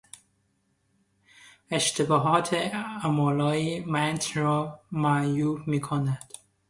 [1.71, 2.49] اشتباهات
[3.03, 6.33] املایی متن را معیوب میکند.